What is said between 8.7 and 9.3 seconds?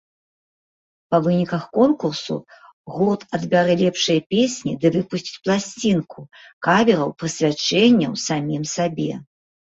сабе.